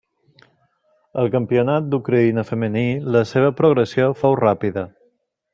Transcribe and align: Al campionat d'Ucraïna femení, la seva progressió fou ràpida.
Al 1.23 1.29
campionat 1.35 1.91
d'Ucraïna 1.91 2.45
femení, 2.49 2.85
la 3.17 3.23
seva 3.35 3.55
progressió 3.63 4.11
fou 4.23 4.39
ràpida. 4.45 4.89